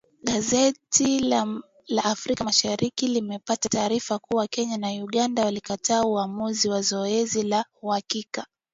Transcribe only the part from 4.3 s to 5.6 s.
Kenya na Uganda